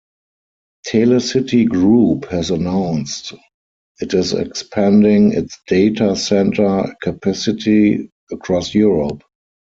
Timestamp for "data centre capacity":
5.67-8.09